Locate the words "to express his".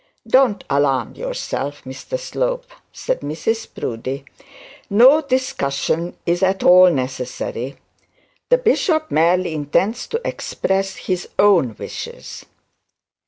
10.07-11.29